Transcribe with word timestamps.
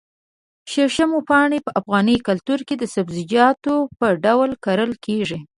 شړشمو 0.71 1.19
پاڼې 1.29 1.59
په 1.65 1.71
افغاني 1.79 2.15
کلتور 2.27 2.59
کې 2.67 2.75
د 2.77 2.83
سبزيجاتو 2.95 3.73
په 3.99 4.07
ډول 4.23 4.51
کرل 4.65 4.91
کېږي. 5.05 5.39